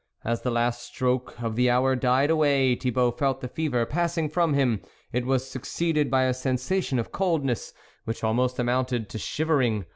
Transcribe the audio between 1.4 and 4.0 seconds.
the hour died away, Thibault felt the fever